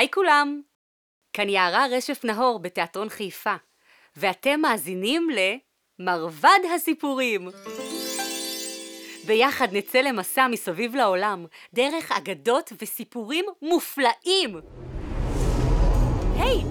היי 0.00 0.10
כולם! 0.10 0.60
כאן 1.32 1.48
יערה 1.48 1.86
רשף 1.90 2.24
נהור 2.24 2.58
בתיאטרון 2.58 3.08
חיפה, 3.08 3.54
ואתם 4.16 4.60
מאזינים 4.60 5.28
למרבד 5.98 6.58
הסיפורים. 6.74 7.48
ביחד 9.26 9.68
נצא 9.72 9.98
למסע 9.98 10.48
מסביב 10.48 10.96
לעולם, 10.96 11.46
דרך 11.74 12.12
אגדות 12.12 12.72
וסיפורים 12.82 13.44
מופלאים. 13.62 14.60
היי, 16.38 16.62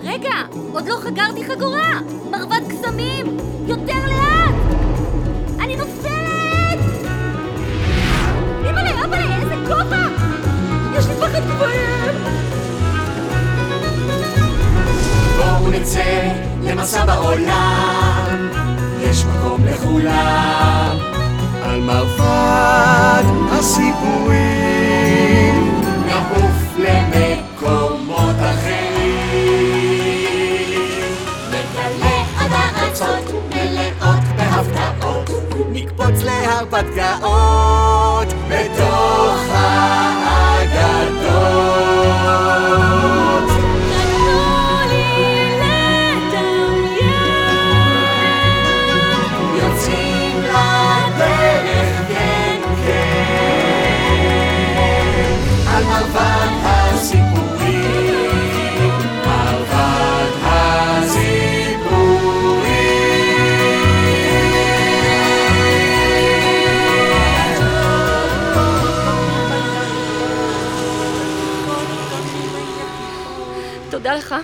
רגע, 0.00 0.34
עוד 0.72 0.88
לא 0.88 0.96
חגרתי 0.96 1.44
חגורה! 1.44 2.00
מרבד 2.30 2.60
קסמים! 2.70 3.26
יותר 3.68 4.06
לאט! 4.08 4.54
אני 5.60 5.76
נופלת! 5.76 6.78
אימא'לה, 8.64 9.04
אבא'לה, 9.04 9.42
איזה 9.42 9.54
כובע! 9.54 10.06
יש 10.98 11.06
לי 11.06 11.14
פחד 11.14 11.40
גבוהים! 11.40 12.55
נצא 15.86 16.28
למסע 16.62 17.04
בעולם, 17.04 18.48
יש 19.00 19.24
מקום 19.24 19.64
לכולם. 19.64 20.98
על 21.62 21.80
מרבד 21.80 23.22
הסיפורים, 23.52 24.44
נעוף 26.06 26.78
למקומות 26.78 28.36
אחרים. 28.36 28.86
נגלה 31.50 32.24
עד 32.38 32.52
הארצות 32.52 33.32
מלאות 33.54 34.24
בהפתעות, 34.36 35.30
נקפוץ 35.72 36.22
להרפתקאות 36.22 38.28
בתוך 38.48 39.40
האגדות. 39.50 41.06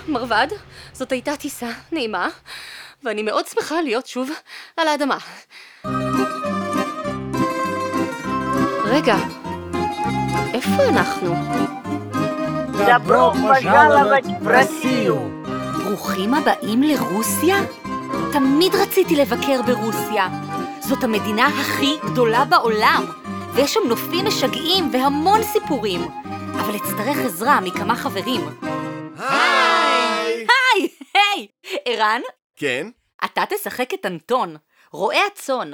מרבד. 0.08 0.48
זאת 0.94 1.12
הייתה 1.12 1.36
טיסה 1.36 1.70
נעימה, 1.92 2.30
ואני 3.04 3.24
מאוד 3.24 3.48
שמחה 3.48 3.82
להיות 3.82 4.08
שוב 4.08 4.30
על 4.78 4.88
האדמה. 4.88 5.18
רגע, 8.86 9.16
איפה 10.54 10.84
אנחנו? 10.90 11.36
Добро 12.88 13.34
пожаловать 13.34 14.26
в 14.42 14.48
Россию! 14.48 15.18
ברוכים 15.84 16.34
הבאים 16.34 16.84
לרוסיה? 16.84 17.56
תמיד 18.34 18.76
רציתי 18.76 19.16
לבקר 19.16 19.62
ברוסיה. 19.62 20.28
זאת 20.80 21.04
המדינה 21.04 21.48
הכי 21.48 21.98
גדולה 22.06 22.46
בעולם, 22.46 23.06
ויש 23.54 23.74
שם 23.74 23.80
נופים 23.90 24.26
משגעים 24.26 24.90
והמון 24.94 25.44
סיפורים. 25.44 26.02
אבל 26.60 26.76
אצטרך 26.76 27.18
עזרה 27.26 27.60
מכמה 27.62 27.96
חברים. 27.96 28.42
ערן, 31.85 32.21
כן? 32.57 32.87
אתה 33.25 33.43
תשחק 33.49 33.95
את 33.95 34.07
אנטון, 34.07 34.57
רועה 34.93 35.27
הצאן. 35.27 35.71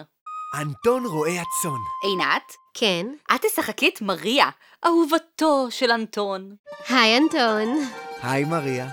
אנטון 0.61 1.07
רואה 1.07 1.31
הצאן. 1.33 1.79
עינת, 2.03 2.53
כן. 2.75 3.07
את 3.35 3.43
תשחקי 3.43 3.89
את 3.89 4.03
מריה, 4.03 4.51
אהובתו 4.87 5.67
של 5.71 5.91
אנטון. 5.91 6.55
היי 6.89 7.19
אנטון. 7.19 7.79
היי 8.23 8.45
מריה. 8.45 8.89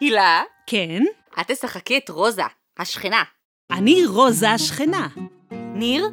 הילה, 0.00 0.42
כן, 0.66 1.02
את 1.40 1.50
תשחקי 1.50 1.98
את 1.98 2.08
רוזה, 2.08 2.42
השכנה. 2.78 3.22
אני 3.70 4.06
רוזה 4.06 4.50
השכנה. 4.50 5.08
ניר, 5.50 6.08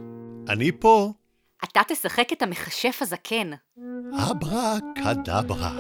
אני 0.49 0.71
פה. 0.79 1.11
אתה 1.63 1.81
תשחק 1.87 2.33
את 2.33 2.41
המכשף 2.41 2.97
הזקן. 3.01 3.51
אברה 4.13 4.75
קדברה. 5.03 5.71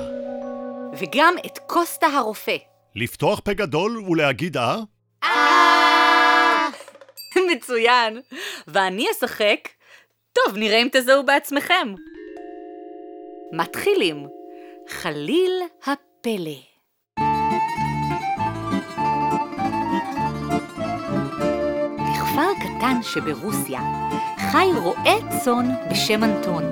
וגם 0.97 1.35
את 1.45 1.59
קוסטה 1.67 2.07
הרופא. 2.07 2.55
לפתוח 2.95 3.39
פה 3.39 3.53
גדול 3.53 4.03
ולהגיד 4.09 4.57
אה? 4.57 4.75
מצוין. 7.51 8.21
ואני 8.67 9.05
אשחק? 9.11 9.69
טוב, 10.33 10.57
נראה 10.57 10.81
אם 10.81 10.87
תזהו 10.91 11.25
בעצמכם. 11.25 11.93
מתחילים. 13.51 14.27
חליל 14.89 15.61
הפלא. 15.81 16.59
בכפר 21.97 22.51
קטן 22.59 23.03
שברוסיה 23.03 23.79
חי 24.51 24.67
רועה 24.75 25.39
צאן 25.43 25.69
בשם 25.91 26.23
אנטון. 26.23 26.63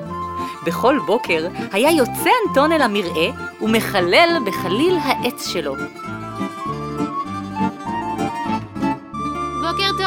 בכל 0.66 1.00
בוקר 1.06 1.48
היה 1.72 1.92
יוצא 1.92 2.30
אנטון 2.48 2.72
אל 2.72 2.82
המרעה 2.82 3.58
ומחלל 3.62 4.38
בחליל 4.46 4.98
העץ 5.04 5.48
שלו. 5.48 5.76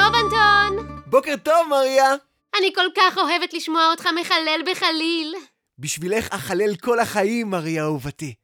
טוב 0.07 0.15
אנטון. 0.15 1.03
בוקר 1.07 1.35
טוב 1.43 1.69
מריה! 1.69 2.15
אני 2.59 2.73
כל 2.75 2.87
כך 2.97 3.19
אוהבת 3.19 3.55
לשמוע 3.55 3.91
אותך 3.91 4.09
מחלל 4.21 4.61
בחליל. 4.71 5.35
בשבילך 5.79 6.29
אחלל 6.31 6.77
כל 6.77 6.99
החיים, 6.99 7.51
מריה 7.51 7.83
אהובתי. 7.83 8.35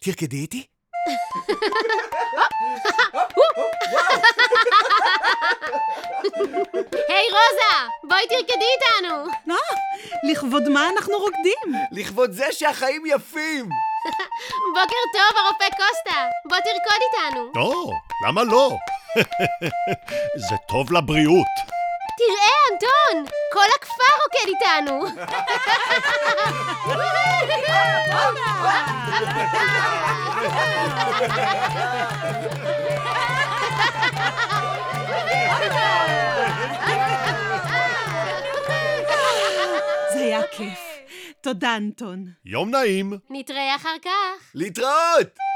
תרקדי 0.00 0.36
איתי? 0.36 0.66
היי 7.08 7.26
רוזה, 7.30 7.88
בואי 8.04 8.26
תרקדי 8.28 8.64
איתנו. 8.74 9.14
אה, 9.50 9.56
לכבוד 10.30 10.68
מה 10.68 10.88
אנחנו 10.88 11.14
רוקדים? 11.18 11.80
לכבוד 11.92 12.32
זה 12.32 12.46
שהחיים 12.52 13.02
יפים! 13.06 13.68
בוקר 14.74 15.02
טוב 15.12 15.36
הרופא 15.36 15.68
קוסטה, 15.76 16.26
בוא 16.44 16.56
תרקוד 16.56 17.00
איתנו. 17.02 17.52
לא, 17.54 17.90
למה 18.26 18.44
לא? 18.44 18.70
זה 20.48 20.56
טוב 20.68 20.92
לבריאות. 20.92 21.46
תראה 22.18 22.52
אנטון, 22.72 23.32
כל 23.52 23.66
הכפר 23.76 24.12
רוקד 24.22 24.48
איתנו. 24.48 25.06
זה 40.12 40.20
היה 40.20 40.42
כיף. 40.56 40.78
תודה, 41.40 41.76
אנטון. 41.76 42.26
יום 42.44 42.70
נעים. 42.70 43.12
נתראה 43.30 43.76
אחר 43.76 43.96
כך. 44.04 44.50
להתראות! 44.54 45.49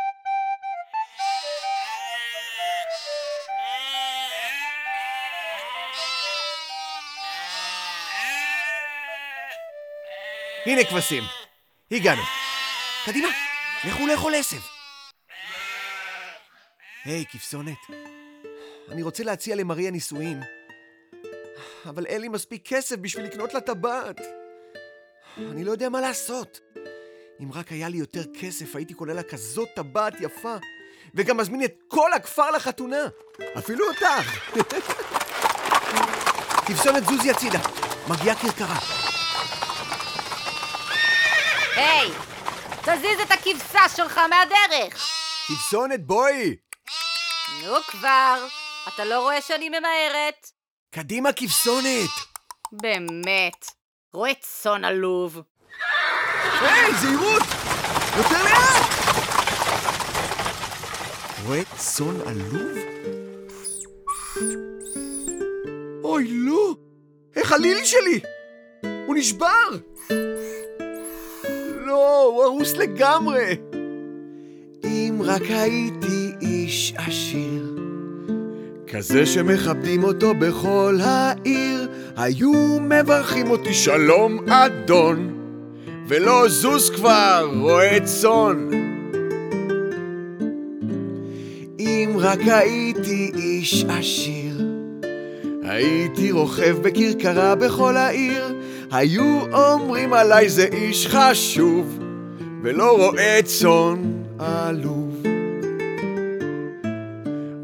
הנה 10.67 10.85
כבשים, 10.85 11.23
הגענו. 11.91 12.23
קדימה, 13.07 13.29
לכו 13.85 14.07
לאכול 14.07 14.35
עשב. 14.35 14.61
היי, 17.05 17.25
כבשונת. 17.33 17.79
אני 18.89 19.03
רוצה 19.03 19.25
להציע 19.25 19.57
למריה 19.57 19.91
נישואין, 19.91 20.43
אבל 21.89 22.07
אין 22.07 22.21
לי 22.21 22.29
מספיק 22.29 22.69
כסף 22.69 22.97
בשביל 22.97 23.25
לקנות 23.25 23.55
לה 23.55 23.61
טבעת. 23.61 24.21
אני 25.39 25.65
לא 25.65 25.73
יודע 25.73 25.89
מה 25.89 26.01
לעשות. 26.01 26.61
אם 27.41 27.53
רק 27.53 27.73
היה 27.73 27.89
לי 27.89 27.97
יותר 27.97 28.23
כסף, 28.41 28.77
הייתי 28.77 28.95
קונה 28.95 29.13
לה 29.13 29.23
כזאת 29.23 29.69
טבעת 29.75 30.15
יפה, 30.21 30.55
וגם 31.15 31.37
מזמין 31.37 31.65
את 31.65 31.75
כל 31.89 32.13
הכפר 32.13 32.51
לחתונה. 32.51 33.07
אפילו 33.59 33.85
אותך. 33.89 34.07
כבשונת 36.67 37.05
זוזי 37.05 37.31
הצידה, 37.31 37.61
מגיעה 38.09 38.37
כרכרה. 38.37 39.04
היי, 41.77 42.11
תזיז 42.83 43.21
את 43.23 43.31
הכבשה 43.31 43.89
שלך 43.97 44.21
מהדרך! 44.31 45.09
כבשונת, 45.47 46.07
בואי! 46.07 46.57
נו 47.63 47.75
כבר, 47.87 48.47
אתה 48.89 49.05
לא 49.05 49.21
רואה 49.21 49.41
שאני 49.43 49.69
ממהרת? 49.69 50.51
קדימה, 50.95 51.33
כבשונת! 51.33 52.11
באמת, 52.73 53.67
רואה 54.13 54.33
צאן 54.41 54.85
עלוב. 54.85 55.41
היי, 56.61 56.95
זהירות! 56.95 57.43
יותר 58.17 58.45
לאט! 58.45 58.85
רואה 61.47 61.61
צאן 61.77 62.21
עלוב? 62.27 62.79
אוי, 66.05 66.29
לא! 66.31 66.75
החליל 67.37 67.85
שלי! 67.85 68.21
הוא 69.07 69.15
נשבר! 69.17 69.69
לא, 71.95 72.23
הוא 72.23 72.45
הרוס 72.45 72.77
לגמרי! 72.77 73.57
אם 74.85 75.19
רק 75.25 75.43
הייתי 75.49 76.33
איש 76.43 76.95
עשיר, 76.97 77.77
כזה 78.87 79.27
שמכבדים 79.27 80.05
אותו 80.05 80.35
בכל 80.35 80.99
העיר, 81.03 81.89
היו 82.17 82.53
מברכים 82.81 83.51
אותי 83.51 83.75
שלום 83.75 84.39
אדון, 84.49 85.35
ולא 86.09 86.49
זוז 86.49 86.91
כבר, 86.91 87.51
רועה 87.61 88.01
צאן. 88.01 88.71
אם 91.79 92.11
רק 92.19 92.41
הייתי 92.47 93.31
איש 93.37 93.85
עשיר, 93.89 94.67
הייתי 95.63 96.33
רוכב 96.33 96.77
בכרכרה 96.83 97.55
בכל 97.55 97.97
העיר, 97.97 98.54
היו 98.95 99.41
אומרים 99.53 100.13
עליי 100.13 100.49
זה 100.49 100.69
איש 100.73 101.07
חשוב, 101.07 101.99
ולא 102.63 102.97
רועה 102.97 103.43
צאן 103.43 104.23
עלוב. 104.39 105.23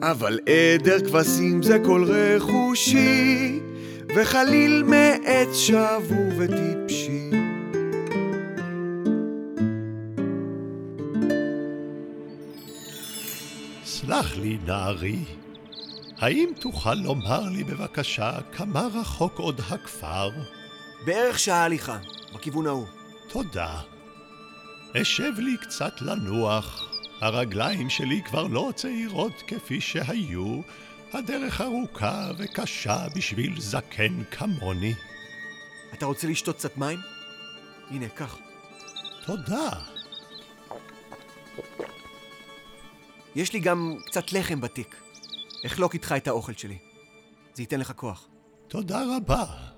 אבל 0.03 0.39
עדר 0.47 1.01
כבשים 1.09 1.63
זה 1.63 1.79
כל 1.85 2.05
רכושי, 2.09 3.61
וחליל 4.17 4.83
מעץ 4.83 5.57
שבור 5.57 6.33
וטיפשי. 6.39 7.31
סלח 13.85 14.37
לי, 14.37 14.59
נערי, 14.67 15.19
האם 16.19 16.49
תוכל 16.61 16.95
לומר 16.95 17.49
לי 17.49 17.65
בבקשה 17.65 18.33
כמה 18.53 18.89
רחוק 18.95 19.39
עוד 19.39 19.61
הכפר? 19.71 20.31
בערך 21.05 21.39
שעה 21.39 21.65
הליכה, 21.65 21.99
בכיוון 22.35 22.67
ההוא. 22.67 22.87
תודה. 23.29 23.81
אשב 24.97 25.33
לי 25.39 25.57
קצת 25.57 26.01
לנוח. 26.01 26.91
הרגליים 27.21 27.91
שלי 27.91 28.23
כבר 28.23 28.47
לא 28.47 28.71
צעירות 28.75 29.33
כפי 29.47 29.81
שהיו. 29.81 30.61
הדרך 31.13 31.61
ארוכה 31.61 32.31
וקשה 32.39 33.07
בשביל 33.17 33.61
זקן 33.61 34.25
כמוני. 34.31 34.95
אתה 35.95 36.07
רוצה 36.07 36.27
לשתות 36.27 36.57
קצת 36.57 36.77
מים? 36.77 36.99
הנה, 37.91 38.09
קח. 38.09 38.39
תודה. 39.27 39.71
יש 43.35 43.53
לי 43.53 43.61
גם 43.61 43.97
קצת 44.07 44.33
לחם 44.33 44.61
בתיק. 44.61 44.97
אחלוק 45.67 45.95
איתך 45.95 46.15
את 46.17 46.29
האוכל 46.29 46.53
שלי. 46.53 46.79
זה 47.55 47.63
ייתן 47.63 47.81
לך 47.81 47.93
כוח. 47.97 48.29
תודה 48.69 49.03
רבה. 49.17 49.70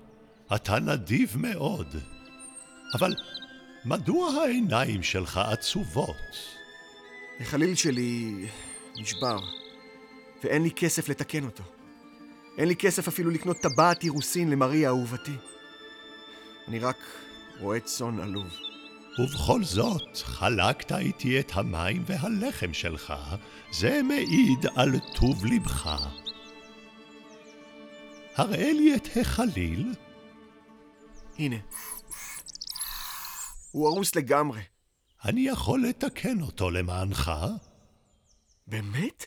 אתה 0.55 0.79
נדיב 0.79 1.35
מאוד. 1.37 1.95
אבל 2.93 3.13
מדוע 3.85 4.31
העיניים 4.31 5.03
שלך 5.03 5.37
עצובות? 5.37 6.15
החליל 7.39 7.75
שלי 7.75 8.45
נשבר, 8.97 9.39
ואין 10.43 10.63
לי 10.63 10.71
כסף 10.71 11.09
לתקן 11.09 11.45
אותו. 11.45 11.63
אין 12.57 12.67
לי 12.67 12.75
כסף 12.75 13.07
אפילו 13.07 13.29
לקנות 13.29 13.57
טבעת 13.57 14.03
אירוסין 14.03 14.49
למריה 14.49 14.89
אהובתי. 14.89 15.35
אני 16.67 16.79
רק 16.79 16.97
רואה 17.59 17.79
צאן 17.79 18.19
עלוב. 18.19 18.47
ובכל 19.19 19.63
זאת, 19.63 20.17
חלקת 20.17 20.91
איתי 20.91 21.39
את 21.39 21.51
המים 21.53 22.03
והלחם 22.05 22.73
שלך, 22.73 23.13
זה 23.71 24.01
מעיד 24.03 24.65
על 24.75 24.91
טוב 25.15 25.45
לבך. 25.45 26.07
הראה 28.35 28.73
לי 28.73 28.95
את 28.95 29.07
החליל. 29.17 29.93
הנה. 31.39 31.55
הוא 33.71 33.87
הרוס 33.87 34.15
לגמרי. 34.15 34.61
אני 35.25 35.41
יכול 35.41 35.85
לתקן 35.89 36.41
אותו 36.41 36.71
למענך? 36.71 37.31
באמת? 38.67 39.25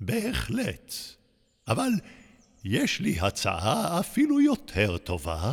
בהחלט. 0.00 0.94
אבל 1.68 1.90
יש 2.64 3.00
לי 3.00 3.20
הצעה 3.20 4.00
אפילו 4.00 4.40
יותר 4.40 4.98
טובה. 4.98 5.52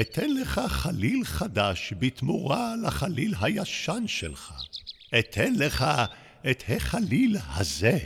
אתן 0.00 0.30
לך 0.30 0.60
חליל 0.68 1.24
חדש 1.24 1.92
בתמורה 1.98 2.74
לחליל 2.82 3.34
הישן 3.40 4.04
שלך. 4.06 4.52
אתן 5.18 5.54
לך 5.54 5.84
את 6.50 6.64
החליל 6.68 7.36
הזה. 7.48 7.98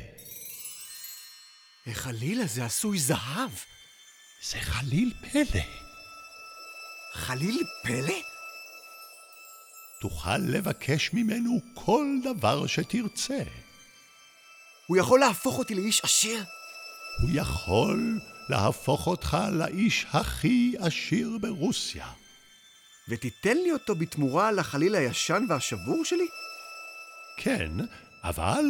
החליל 1.86 2.40
הזה 2.40 2.64
עשוי 2.64 2.98
זהב. 2.98 3.50
זה 4.42 4.60
חליל 4.60 5.12
פלא. 5.32 5.87
חליל 7.18 7.62
פלא? 7.82 8.20
תוכל 10.00 10.38
לבקש 10.38 11.10
ממנו 11.12 11.60
כל 11.74 12.06
דבר 12.24 12.66
שתרצה. 12.66 13.42
הוא 14.86 14.96
יכול 14.96 15.20
להפוך 15.20 15.58
אותי 15.58 15.74
לאיש 15.74 16.00
עשיר? 16.04 16.44
הוא 17.22 17.30
יכול 17.32 18.20
להפוך 18.48 19.06
אותך 19.06 19.36
לאיש 19.52 20.06
הכי 20.12 20.74
עשיר 20.78 21.38
ברוסיה. 21.40 22.06
ותיתן 23.08 23.56
לי 23.56 23.72
אותו 23.72 23.94
בתמורה 23.94 24.52
לחליל 24.52 24.94
הישן 24.94 25.44
והשבור 25.48 26.04
שלי? 26.04 26.28
כן, 27.36 27.70
אבל 28.24 28.64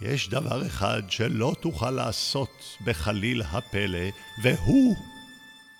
יש 0.00 0.28
דבר 0.28 0.66
אחד 0.66 1.02
שלא 1.08 1.54
תוכל 1.62 1.90
לעשות 1.90 2.50
בחליל 2.86 3.42
הפלא, 3.42 4.08
והוא 4.42 4.96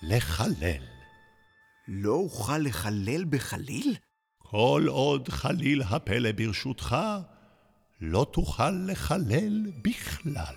לחלל. 0.03 0.96
לא 1.87 2.11
אוכל 2.11 2.57
לחלל 2.57 3.25
בחליל? 3.25 3.95
כל 4.37 4.85
עוד 4.87 5.29
חליל 5.29 5.81
הפלא 5.81 6.31
ברשותך, 6.31 6.97
לא 8.01 8.25
תוכל 8.33 8.71
לחלל 8.87 9.71
בכלל. 9.81 10.55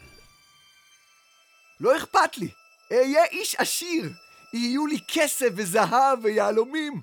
לא 1.80 1.96
אכפת 1.96 2.38
לי. 2.38 2.48
אהיה 2.92 3.24
איש 3.24 3.54
עשיר. 3.54 4.12
יהיו 4.54 4.86
לי 4.86 4.98
כסף 5.08 5.48
וזהב 5.56 6.18
ויהלומים. 6.22 7.00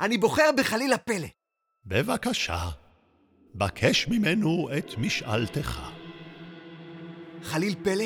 אני 0.00 0.18
בוחר 0.18 0.50
בחליל 0.56 0.92
הפלא. 0.92 1.28
בבקשה, 1.86 2.68
בקש 3.54 4.08
ממנו 4.08 4.68
את 4.78 4.98
משאלתך. 4.98 5.80
חליל 7.42 7.74
פלא, 7.82 8.04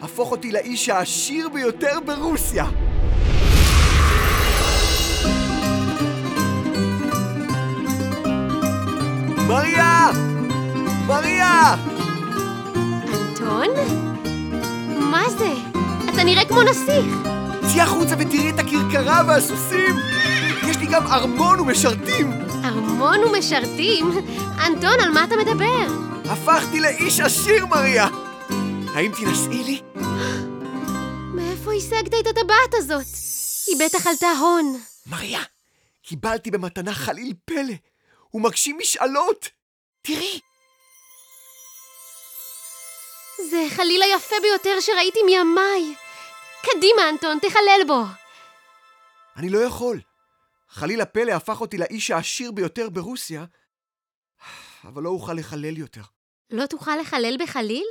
הפוך 0.00 0.30
אותי 0.30 0.52
לאיש 0.52 0.88
העשיר 0.88 1.48
ביותר 1.48 2.00
ברוסיה. 2.06 2.87
אתה 16.62 16.70
נראה 16.70 16.74
כמו 16.74 17.22
נסיך. 17.22 17.28
צאי 17.72 17.80
החוצה 17.80 18.14
ותראי 18.18 18.50
את 18.50 18.58
הכרכרה 18.58 19.22
והסוסים! 19.28 19.96
יש 20.70 20.76
לי 20.76 20.86
גם 20.86 21.06
ארמון 21.06 21.60
ומשרתים! 21.60 22.32
ארמון 22.64 23.24
ומשרתים? 23.24 24.10
אנטון, 24.66 25.00
על 25.00 25.10
מה 25.10 25.24
אתה 25.24 25.36
מדבר? 25.36 25.86
הפכתי 26.24 26.80
לאיש 26.80 27.20
עשיר, 27.20 27.66
מריה! 27.66 28.08
האם 28.94 29.12
תינשאי 29.16 29.64
לי? 29.64 29.80
מאיפה 31.34 31.72
השגת 31.72 32.14
את 32.20 32.26
הטבעת 32.26 32.74
הזאת? 32.74 33.06
היא 33.66 33.76
בטח 33.86 34.06
עלתה 34.06 34.30
הון. 34.40 34.80
מריה, 35.06 35.40
קיבלתי 36.02 36.50
במתנה 36.50 36.94
חליל 36.94 37.32
פלא. 37.44 37.74
הוא 38.30 38.42
מגשים 38.42 38.78
משאלות. 38.78 39.48
תראי, 40.02 40.40
זה 43.50 43.66
חליל 43.76 44.02
היפה 44.02 44.36
ביותר 44.42 44.80
שראיתי 44.80 45.22
מימיי. 45.22 46.07
קדימה, 46.62 47.08
אנטון, 47.10 47.38
תחלל 47.38 47.80
בו. 47.86 48.02
אני 49.36 49.50
לא 49.50 49.58
יכול. 49.58 50.00
חליל 50.68 51.00
הפלא 51.00 51.32
הפך 51.32 51.60
אותי 51.60 51.78
לאיש 51.78 52.10
העשיר 52.10 52.52
ביותר 52.52 52.90
ברוסיה, 52.90 53.44
אבל 54.84 55.02
לא 55.02 55.10
אוכל 55.10 55.32
לחלל 55.32 55.78
יותר. 55.78 56.02
לא 56.50 56.66
תוכל 56.66 56.96
לחלל 56.96 57.36
בחליל? 57.40 57.86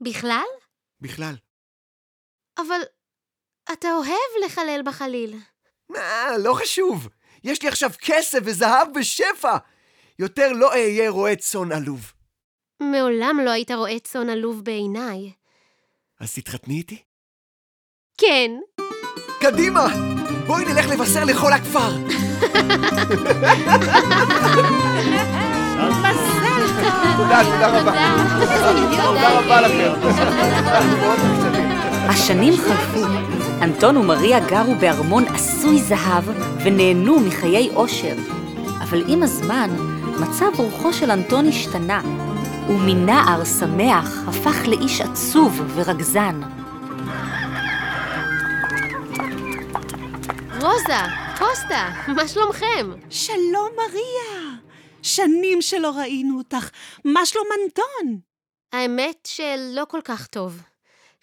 בכלל? 0.00 0.44
בכלל. 1.00 1.34
אבל 2.58 2.80
אתה 3.72 3.88
אוהב 3.92 4.44
לחלל 4.44 4.80
בחליל. 4.84 5.38
אה, 5.96 6.38
לא 6.38 6.54
חשוב. 6.54 7.08
יש 7.44 7.62
לי 7.62 7.68
עכשיו 7.68 7.90
כסף 8.00 8.38
וזהב 8.44 8.88
בשפע. 8.98 9.56
יותר 10.18 10.52
לא 10.52 10.70
אהיה 10.70 11.10
רועה 11.10 11.36
צאן 11.36 11.72
עלוב. 11.72 12.12
מעולם 12.80 13.40
לא 13.44 13.50
היית 13.50 13.70
רואה 13.70 13.98
צאן 13.98 14.28
עלוב 14.28 14.64
בעיניי. 14.64 15.32
אז 16.20 16.34
תתחתני 16.34 16.74
איתי? 16.74 17.02
כן, 18.22 18.50
קדימה! 19.40 19.86
בואי 20.46 20.64
נלך 20.64 20.88
לבשר 20.88 21.24
לכל 21.24 21.52
הכפר. 21.52 21.90
מזל 21.90 23.14
טוב! 26.82 26.92
תודה, 27.16 27.40
תודה 27.44 27.80
רבה. 27.80 27.92
תודה 29.02 29.38
רבה 29.38 29.60
לכם. 29.60 29.92
השנים 32.08 32.54
חלפו. 32.56 33.06
אנטון 33.62 33.96
ומריה 33.96 34.40
גרו 34.40 34.74
בארמון 34.74 35.24
עשוי 35.24 35.78
זהב 35.78 36.24
ונהנו 36.64 37.20
מחיי 37.20 37.70
עושר. 37.74 38.14
אבל 38.80 39.02
עם 39.08 39.22
הזמן, 39.22 39.70
מצב 40.20 40.50
רוחו 40.56 40.92
של 40.92 41.10
אנטון 41.10 41.48
השתנה, 41.48 42.00
ומנער 42.68 43.44
שמח 43.44 44.28
הפך 44.28 44.66
לאיש 44.66 45.00
עצוב 45.00 45.62
ורגזן. 45.74 46.61
רוזה, 50.62 50.98
קוסטה, 51.38 51.90
מה 52.16 52.28
שלומכם? 52.28 52.90
שלום, 53.10 53.68
מריה. 53.76 54.56
שנים 55.02 55.62
שלא 55.62 55.90
ראינו 55.98 56.38
אותך. 56.38 56.70
מה 57.04 57.26
שלום 57.26 57.46
אנטון? 57.64 58.20
האמת 58.72 59.28
שלא 59.30 59.84
כל 59.88 60.00
כך 60.04 60.26
טוב. 60.26 60.62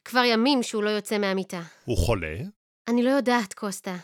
כבר 0.06 0.24
ימים 0.24 0.64
שהוא 0.64 0.84
לא 0.84 0.90
יוצא 0.90 1.18
מהמיטה. 1.18 1.62
הוא 1.86 1.98
חולה? 1.98 2.36
אני 2.88 3.04
לא 3.04 3.10
יודעת, 3.10 3.54
קוסטה. 3.54 3.96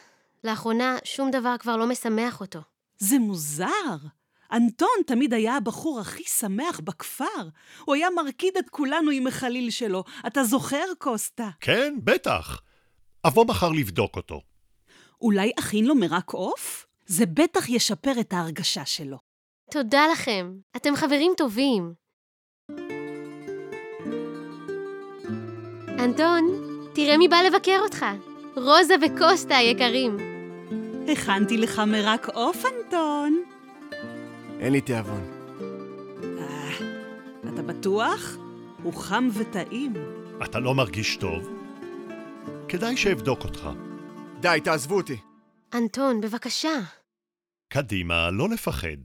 לאחרונה 0.43 0.97
שום 1.03 1.31
דבר 1.31 1.55
כבר 1.59 1.77
לא 1.77 1.87
משמח 1.87 2.41
אותו. 2.41 2.59
זה 2.97 3.19
מוזר. 3.19 3.95
אנטון 4.51 4.97
תמיד 5.07 5.33
היה 5.33 5.55
הבחור 5.55 5.99
הכי 5.99 6.23
שמח 6.23 6.79
בכפר. 6.79 7.49
הוא 7.85 7.95
היה 7.95 8.09
מרקיד 8.09 8.57
את 8.57 8.69
כולנו 8.69 9.11
עם 9.11 9.27
החליל 9.27 9.69
שלו. 9.69 10.03
אתה 10.27 10.43
זוכר, 10.43 10.85
קוסטה? 10.97 11.49
כן, 11.59 11.95
בטח. 12.03 12.61
אבוא 13.27 13.45
מחר 13.45 13.69
לבדוק 13.69 14.15
אותו. 14.15 14.54
אולי 15.25 15.51
אכין 15.59 15.85
לו 15.85 15.95
מרק 15.95 16.31
עוף? 16.31 16.85
זה 17.05 17.25
בטח 17.25 17.69
ישפר 17.69 18.11
את 18.19 18.33
ההרגשה 18.33 18.85
שלו. 18.85 19.17
תודה 19.71 20.07
לכם, 20.11 20.53
אתם 20.75 20.95
חברים 20.95 21.31
טובים. 21.37 21.93
אנטון, 25.99 26.43
תראה 26.93 27.17
מי 27.17 27.27
בא 27.27 27.37
לבקר 27.37 27.79
אותך. 27.83 28.05
רוזה 28.55 28.93
וקוסטה 29.01 29.57
היקרים. 29.57 30.17
הכנתי 31.11 31.57
לך 31.57 31.79
מרק 31.79 32.29
עוף, 32.29 32.65
אנטון. 32.65 33.43
אין 34.59 34.73
לי 34.73 34.81
תיאבון. 34.81 35.23
אה, 36.39 36.71
אתה 37.53 37.61
בטוח? 37.61 38.37
הוא 38.83 38.93
חם 38.93 39.29
וטעים. 39.33 39.93
אתה 40.43 40.59
לא 40.59 40.75
מרגיש 40.75 41.17
טוב? 41.17 41.49
כדאי 42.67 42.97
שאבדוק 42.97 43.43
אותך. 43.43 43.69
די, 44.45 44.59
תעזבו 44.63 44.95
אותי. 44.95 45.17
אנטון, 45.73 46.21
בבקשה. 46.21 46.79
קדימה, 47.73 48.31
לא 48.31 48.49
לפחד. 48.49 48.97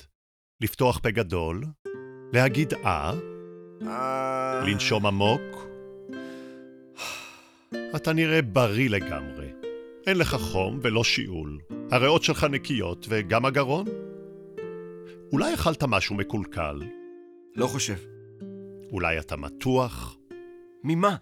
לפתוח 0.60 0.98
פה 0.98 1.10
גדול, 1.10 1.64
להגיד 2.32 2.74
אה, 2.74 3.12
אה, 3.86 4.64
לנשום 4.66 5.06
עמוק. 5.06 5.40
אתה 7.96 8.12
נראה 8.12 8.42
בריא 8.42 8.90
לגמרי. 8.90 9.48
אין 10.06 10.18
לך 10.18 10.34
חום 10.34 10.78
ולא 10.82 11.04
שיעול. 11.04 11.58
הריאות 11.90 12.22
שלך 12.22 12.44
נקיות 12.44 13.06
וגם 13.08 13.44
הגרון. 13.44 13.86
אולי 15.32 15.54
אכלת 15.54 15.82
משהו 15.82 16.16
מקולקל? 16.16 16.82
לא 17.56 17.66
חושב. 17.66 17.98
אולי 18.92 19.18
אתה 19.18 19.36
מתוח? 19.36 20.16
ממה? 20.84 21.16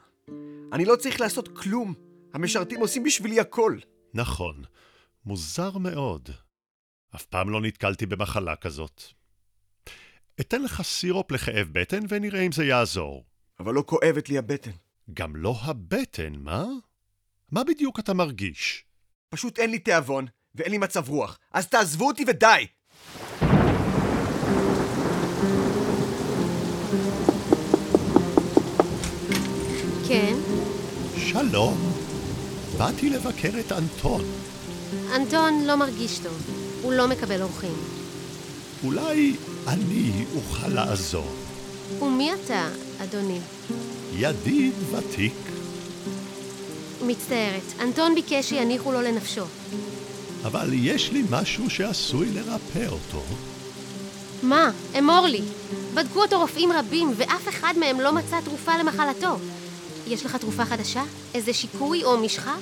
אני 0.73 0.85
לא 0.85 0.97
צריך 0.97 1.21
לעשות 1.21 1.59
כלום. 1.59 1.95
המשרתים 2.35 2.81
עושים 2.81 3.03
בשבילי 3.03 3.41
הכל. 3.41 3.79
נכון, 4.19 4.63
מוזר 5.25 5.79
מאוד. 5.79 6.29
אף 7.17 7.25
פעם 7.25 7.51
לא 7.51 7.61
נתקלתי 7.61 8.07
במחלה 8.07 8.57
כזאת. 8.57 9.03
אתן 10.41 10.63
לך 10.63 10.83
סירופ 10.83 11.31
לכאב 11.31 11.69
בטן 11.73 12.01
ונראה 12.09 12.41
אם 12.41 12.53
זה 12.53 12.65
יעזור. 12.65 13.25
אבל 13.61 13.75
לא 13.75 13.85
כואבת 13.87 14.29
לי 14.29 14.39
הבטן. 14.39 14.71
גם 15.15 15.37
לא 15.37 15.57
הבטן, 15.63 16.33
מה? 16.35 16.65
מה 17.53 17.65
בדיוק 17.65 17.99
אתה 17.99 18.15
מרגיש? 18.15 18.85
פשוט 19.29 19.59
אין 19.59 19.71
לי 19.71 19.79
תיאבון, 19.79 20.27
ואין 20.55 20.71
לי 20.71 20.79
מצב 20.79 21.09
רוח. 21.09 21.39
אז 21.53 21.69
תעזבו 21.69 22.07
אותי 22.07 22.25
ודי! 22.29 22.67
כן? 30.09 30.37
שלום. 31.17 32.08
באתי 32.79 33.11
לבקר 33.11 33.51
את 33.61 33.73
אנטון. 33.73 34.25
אנטון 35.15 35.65
לא 35.65 35.77
מרגיש 35.77 36.19
טוב. 36.19 36.43
הוא 36.83 36.93
לא 36.93 37.09
מקבל 37.09 37.43
אורחים. 37.43 37.75
אולי 38.85 39.37
אני 39.69 40.25
אוכל 40.37 40.69
לעזור. 40.69 41.33
ומי 42.01 42.31
אתה, 42.35 42.69
אדוני? 42.99 43.39
ידיד 44.17 44.73
ותיק. 44.93 45.33
מצטערת, 47.07 47.63
אנטון 47.81 48.15
ביקש 48.15 48.49
שיניחו 48.49 48.93
לו 48.93 49.01
לנפשו. 49.01 49.45
אבל 50.45 50.71
יש 50.73 51.13
לי 51.13 51.23
משהו 51.31 51.71
שעשוי 51.71 52.29
לרפא 52.35 52.87
אותו. 52.87 53.23
מה? 54.43 54.71
אמור 54.99 55.27
לי. 55.27 55.43
בדקו 55.95 56.23
אותו 56.23 56.39
רופאים 56.41 56.73
רבים, 56.73 57.13
ואף 57.17 57.49
אחד 57.49 57.75
מהם 57.77 58.01
לא 58.01 58.13
מצא 58.13 58.41
תרופה 58.41 58.79
למחלתו. 58.79 59.37
יש 60.09 60.27
לך 60.27 60.37
תרופה 60.37 60.65
חדשה? 60.65 61.03
איזה 61.35 61.53
שיקוי 61.53 62.05
או 62.05 62.19
משחה? 62.19 62.57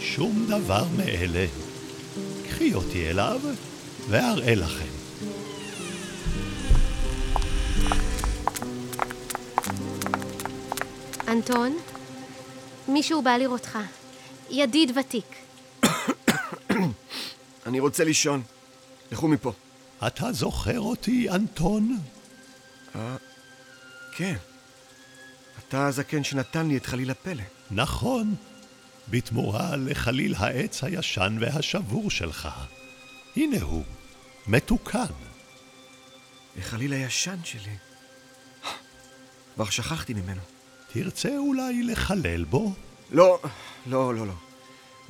שום 0.00 0.46
דבר 0.48 0.84
מאלה. 0.96 1.46
קחי 2.48 2.74
אותי 2.74 3.10
אליו 3.10 3.40
ואראה 4.08 4.54
לכם. 4.54 4.94
אנטון? 11.28 11.78
מישהו 12.88 13.22
בא 13.22 13.36
לראותך. 13.36 13.78
ידיד 14.50 14.92
ותיק. 14.98 15.36
אני 17.66 17.80
רוצה 17.80 18.04
לישון. 18.04 18.42
לכו 19.12 19.28
מפה. 19.28 19.52
אתה 20.06 20.32
זוכר 20.32 20.80
אותי, 20.80 21.30
אנטון? 21.30 21.98
כן. 24.16 24.34
אתה 25.74 25.86
הזקן 25.86 26.24
שנתן 26.24 26.68
לי 26.68 26.76
את 26.76 26.86
חליל 26.86 27.10
הפלא. 27.10 27.42
נכון. 27.70 28.34
בתמורה 29.08 29.76
לחליל 29.76 30.34
העץ 30.38 30.84
הישן 30.84 31.36
והשבור 31.40 32.10
שלך. 32.10 32.48
הנה 33.36 33.62
הוא, 33.62 33.84
מתוקן. 34.46 35.04
החליל 36.58 36.92
הישן 36.92 37.36
שלי. 37.44 37.76
כבר 39.54 39.70
שכחתי 39.70 40.14
ממנו. 40.14 40.40
תרצה 40.92 41.36
אולי 41.38 41.82
לחלל 41.82 42.44
בו? 42.44 42.72
לא, 43.10 43.40
לא, 43.86 44.14
לא, 44.14 44.26
לא. 44.26 44.34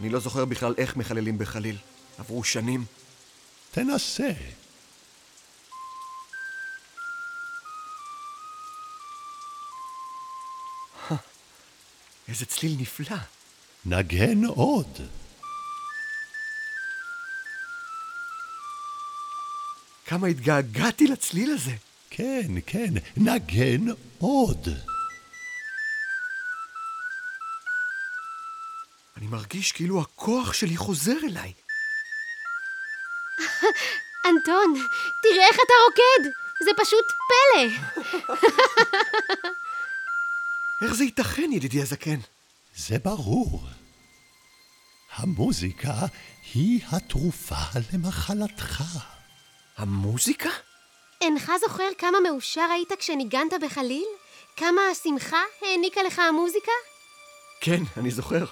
אני 0.00 0.09
לא 0.09 0.21
זוכר 0.21 0.44
בכלל 0.44 0.75
איך 0.78 0.97
מחללים 0.97 1.38
בחליל. 1.38 1.76
עברו 2.18 2.44
שנים. 2.44 2.85
תנסה. 3.71 4.30
איזה 12.28 12.47
צליל 12.47 12.76
נפלא. 12.81 13.16
נגן 13.87 14.45
עוד. 14.45 15.00
כמה 20.07 20.26
התגעגעתי 20.26 21.07
לצליל 21.07 21.50
הזה. 21.50 21.73
כן, 22.11 22.61
כן, 22.66 22.95
נגן 23.16 23.93
עוד. 24.19 24.69
אני 29.16 29.26
מרגיש 29.26 29.73
כאילו 29.73 30.00
הכוח 30.00 30.52
שלי 30.52 30.76
חוזר 30.76 31.16
אליי. 31.23 31.52
אנטון, 34.26 34.75
תראה 35.23 35.47
איך 35.47 35.57
אתה 35.57 35.75
רוקד! 35.87 36.31
זה 36.64 36.71
פשוט 36.76 37.04
פלא! 37.28 37.69
איך 40.85 40.95
זה 40.95 41.05
ייתכן, 41.05 41.50
ידידי 41.53 41.83
הזקן? 41.83 42.21
זה 42.76 42.99
ברור. 42.99 43.62
המוזיקה 45.17 45.95
היא 46.55 46.81
התרופה 46.93 47.64
למחלתך. 47.93 48.83
המוזיקה? 49.76 50.49
אינך 51.21 51.53
זוכר 51.61 51.88
כמה 51.99 52.19
מאושר 52.21 52.69
היית 52.75 52.93
כשניגנת 52.99 53.53
בחליל? 53.62 54.07
כמה 54.57 54.81
השמחה 54.93 55.43
העניקה 55.62 56.03
לך 56.03 56.19
המוזיקה? 56.19 56.73
כן, 57.61 57.83
אני 57.97 58.11
זוכר. 58.11 58.45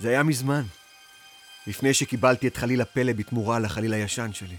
זה 0.00 0.08
היה 0.08 0.22
מזמן. 0.22 0.62
לפני 1.66 1.94
שקיבלתי 1.94 2.48
את 2.48 2.56
חליל 2.56 2.80
הפלא 2.80 3.12
בתמורה 3.12 3.58
לחליל 3.58 3.94
הישן 3.94 4.32
שלי. 4.32 4.56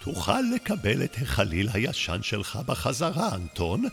תוכל 0.00 0.40
לקבל 0.54 1.04
את 1.04 1.16
החליל 1.22 1.68
הישן 1.74 2.22
שלך 2.22 2.58
בחזרה, 2.66 3.34
אנטון, 3.34 3.84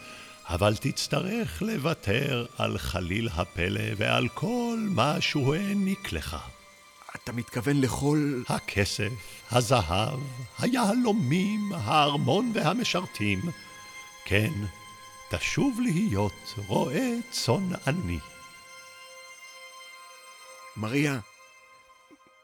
אבל 0.50 0.76
תצטרך 0.76 1.62
לוותר 1.62 2.46
על 2.58 2.78
חליל 2.78 3.30
הפלא 3.34 3.84
ועל 3.98 4.30
כל 4.30 4.78
מה 4.90 5.22
שהוא 5.22 5.56
העניק 5.56 6.12
לך. 6.12 6.38
אתה 7.16 7.32
מתכוון 7.32 7.82
לכל... 7.82 8.42
הכסף, 8.50 9.12
הזהב, 9.52 10.20
היהלומים, 10.60 11.72
הארמון 11.74 12.52
והמשרתים. 12.54 13.40
כן, 14.26 14.52
תשוב 15.32 15.80
להיות 15.82 16.54
רועה 16.68 17.10
צאן 17.32 17.70
עני. 17.88 18.20
מריה, 20.78 21.20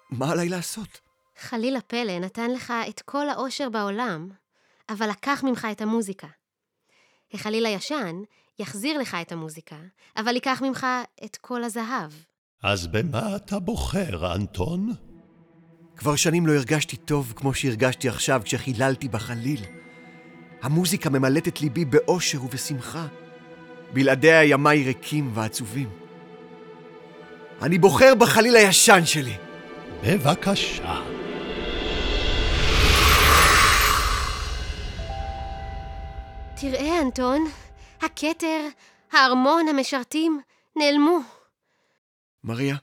מה 0.10 0.32
עליי 0.32 0.50
לעשות? 0.50 1.00
חליל 1.40 1.76
הפלא 1.76 2.20
נתן 2.20 2.52
לך 2.52 2.74
את 2.90 3.02
כל 3.02 3.30
האושר 3.30 3.70
בעולם, 3.70 4.30
אבל 4.90 5.10
לקח 5.10 5.44
ממך 5.44 5.68
את 5.72 5.82
המוזיקה. 5.82 6.28
החליל 7.36 7.66
הישן 7.66 8.16
יחזיר 8.60 8.98
לך 8.98 9.18
את 9.22 9.32
המוזיקה, 9.32 9.76
אבל 10.18 10.36
ייקח 10.36 10.62
ממך 10.62 10.88
את 11.26 11.36
כל 11.36 11.64
הזהב. 11.64 12.12
אז 12.64 12.88
במה 12.88 13.36
אתה 13.36 13.60
בוחר, 13.60 14.36
אנטון? 14.36 14.94
כבר 15.98 16.16
שנים 16.16 16.48
לא 16.48 16.54
הרגשתי 16.54 16.98
טוב 16.98 17.34
כמו 17.36 17.54
שהרגשתי 17.54 18.10
עכשיו 18.10 18.42
כשחיללתי 18.46 19.08
בחליל. 19.08 19.62
המוזיקה 20.62 21.10
ממלאת 21.10 21.48
את 21.48 21.62
ליבי 21.62 21.86
באושר 21.86 22.44
ובשמחה. 22.44 23.08
בלעדיה 23.94 24.44
ימיי 24.44 24.84
ריקים 24.84 25.32
ועצובים. 25.34 25.90
אני 27.62 27.78
בוחר 27.78 28.16
בחליל 28.16 28.56
הישן 28.56 29.06
שלי. 29.06 29.36
בבקשה. 30.04 31.15
תראה, 36.72 37.02
אנטון, 37.02 37.52
הכתר, 38.02 38.68
הארמון, 39.12 39.68
המשרתים, 39.68 40.42
נעלמו. 40.76 41.20
מריה, 42.44 42.76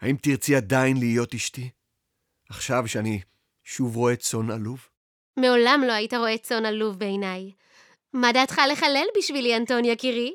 האם 0.00 0.16
תרצי 0.22 0.56
עדיין 0.56 0.96
להיות 0.96 1.34
אשתי? 1.34 1.70
עכשיו 2.48 2.88
שאני 2.88 3.20
שוב 3.64 3.96
רואה 3.96 4.16
צאן 4.16 4.50
עלוב? 4.50 4.88
מעולם 5.36 5.82
לא 5.86 5.92
היית 5.92 6.14
רואה 6.14 6.38
צאן 6.38 6.66
עלוב 6.66 6.98
בעיניי. 6.98 7.52
מה 8.12 8.32
דעתך 8.32 8.60
לחלל 8.72 9.06
בשבילי, 9.18 9.56
אנטון 9.56 9.84
יקירי? 9.84 10.34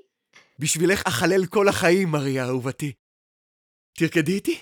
בשבילך 0.60 1.02
אחלל 1.08 1.46
כל 1.46 1.68
החיים, 1.68 2.12
מריה 2.12 2.46
אהובתי. 2.46 2.94
תרקדי 3.94 4.34
איתי? 4.34 4.62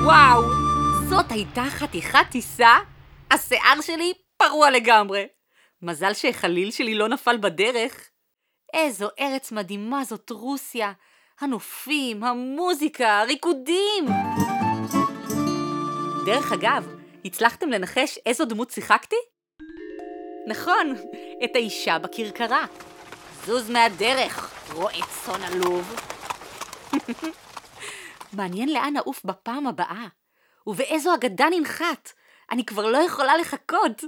וואו, 0.04 0.42
זאת 1.08 1.32
הייתה 1.32 1.64
חתיכת 1.70 2.18
טיסה? 2.30 2.68
השיער 3.30 3.80
שלי 3.80 4.12
פרוע 4.36 4.70
לגמרי. 4.70 5.26
מזל 5.82 6.14
שהחליל 6.14 6.70
שלי 6.70 6.94
לא 6.94 7.08
נפל 7.08 7.36
בדרך. 7.36 8.08
איזו 8.74 9.08
ארץ 9.20 9.52
מדהימה 9.52 10.04
זאת 10.04 10.30
רוסיה. 10.30 10.92
הנופים, 11.40 12.24
המוזיקה, 12.24 13.20
הריקודים. 13.20 14.06
דרך 16.26 16.52
אגב, 16.52 17.03
הצלחתם 17.24 17.70
לנחש 17.70 18.18
איזו 18.26 18.44
דמות 18.44 18.70
שיחקתי? 18.70 19.16
נכון, 20.46 20.94
את 21.44 21.56
האישה 21.56 21.98
בכרכרה. 21.98 22.66
זוז 23.46 23.70
מהדרך, 23.70 24.54
רועה 24.72 25.06
צאן 25.06 25.42
עלוב. 25.42 25.96
מעניין 28.36 28.68
לאן 28.68 28.92
נעוף 28.92 29.24
בפעם 29.24 29.66
הבאה. 29.66 30.06
ובאיזו 30.66 31.14
אגדה 31.14 31.46
ננחת. 31.50 32.12
אני 32.50 32.64
כבר 32.64 32.86
לא 32.86 32.98
יכולה 32.98 33.36
לחכות. 33.36 34.04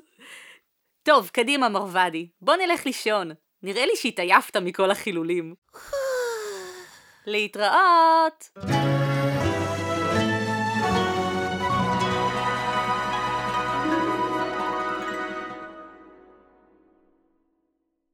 טוב, 1.03 1.31
קדימה, 1.33 1.69
מרוודי, 1.69 2.29
בוא 2.41 2.57
נלך 2.57 2.87
לישון. 2.87 3.31
נראה 3.63 3.87
לי 3.87 3.97
שהתעייפת 3.97 4.57
מכל 4.57 4.91
החילולים. 4.91 5.55
להתראות! 7.27 8.51